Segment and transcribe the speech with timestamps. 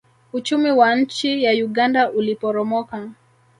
[0.33, 3.09] uchumi wa nchi ya uganda uliporomoka